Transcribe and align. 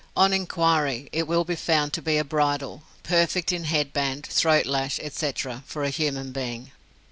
On 0.17 0.33
inquiry, 0.33 1.09
it 1.11 1.27
will 1.27 1.43
be 1.43 1.55
found 1.55 1.93
to 1.93 2.01
be 2.01 2.17
a 2.17 2.23
bridle, 2.23 2.81
perfect 3.03 3.51
in 3.51 3.65
head 3.65 3.93
band, 3.93 4.25
throat 4.25 4.65
lash, 4.65 4.97
etc., 4.99 5.61
for 5.67 5.83
a 5.83 5.91
human 5.91 6.31
being. 6.31 6.71